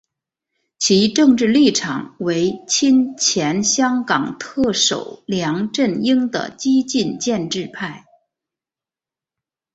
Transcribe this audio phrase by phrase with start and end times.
[0.79, 8.03] 其政治立场为亲前香港特首梁振英的激进建制派。